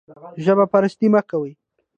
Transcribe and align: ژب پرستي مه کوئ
ژب 0.43 0.57
پرستي 0.71 1.07
مه 1.13 1.21
کوئ 1.29 1.51